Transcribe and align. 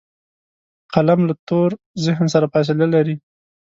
قلم 0.93 1.19
له 1.29 1.33
تور 1.47 1.69
ذهن 2.05 2.25
سره 2.33 2.45
فاصله 2.53 2.85
لري 2.95 3.15